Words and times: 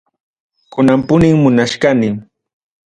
Kunam 0.71 0.99
punim 1.07 1.35
munachkani. 1.43 2.09